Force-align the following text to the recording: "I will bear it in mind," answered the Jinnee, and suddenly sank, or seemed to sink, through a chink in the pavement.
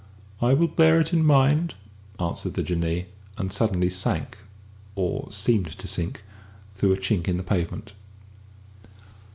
"I 0.41 0.55
will 0.55 0.67
bear 0.67 0.99
it 0.99 1.13
in 1.13 1.23
mind," 1.23 1.75
answered 2.19 2.55
the 2.55 2.63
Jinnee, 2.63 3.05
and 3.37 3.53
suddenly 3.53 3.91
sank, 3.91 4.39
or 4.95 5.31
seemed 5.31 5.77
to 5.77 5.87
sink, 5.87 6.23
through 6.73 6.93
a 6.93 6.97
chink 6.97 7.27
in 7.27 7.37
the 7.37 7.43
pavement. 7.43 7.93